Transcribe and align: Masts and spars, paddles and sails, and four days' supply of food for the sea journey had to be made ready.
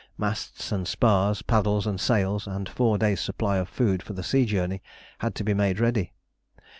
Masts 0.17 0.71
and 0.71 0.87
spars, 0.87 1.43
paddles 1.43 1.85
and 1.85 2.01
sails, 2.01 2.47
and 2.47 2.67
four 2.67 2.97
days' 2.97 3.21
supply 3.21 3.57
of 3.57 3.69
food 3.69 4.01
for 4.01 4.13
the 4.13 4.23
sea 4.23 4.45
journey 4.47 4.81
had 5.19 5.35
to 5.35 5.43
be 5.43 5.53
made 5.53 5.79
ready. 5.79 6.11